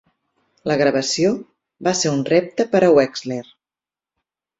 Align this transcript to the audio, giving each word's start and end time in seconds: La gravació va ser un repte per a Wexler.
La 0.69 0.77
gravació 0.81 1.33
va 1.87 1.93
ser 1.99 2.13
un 2.13 2.23
repte 2.31 2.67
per 2.73 2.81
a 2.87 2.89
Wexler. 3.01 3.39